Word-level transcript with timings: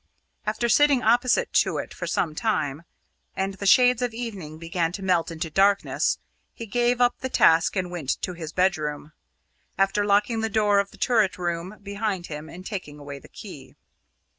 After 0.47 0.67
sitting 0.67 1.03
opposite 1.03 1.53
to 1.53 1.77
it 1.77 1.93
for 1.93 2.07
some 2.07 2.33
time, 2.33 2.85
and 3.35 3.53
the 3.53 3.67
shades 3.67 4.01
of 4.01 4.15
evening 4.15 4.57
beginning 4.57 4.93
to 4.93 5.03
melt 5.03 5.29
into 5.29 5.51
darkness, 5.51 6.17
he 6.55 6.65
gave 6.65 6.99
up 6.99 7.19
the 7.19 7.29
task 7.29 7.75
and 7.75 7.91
went 7.91 8.19
to 8.23 8.33
his 8.33 8.51
bedroom, 8.51 9.11
after 9.77 10.03
locking 10.03 10.41
the 10.41 10.49
door 10.49 10.79
of 10.79 10.89
the 10.89 10.97
turret 10.97 11.37
room 11.37 11.77
behind 11.83 12.25
him 12.25 12.49
and 12.49 12.65
taking 12.65 12.97
away 12.97 13.19
the 13.19 13.29
key. 13.29 13.75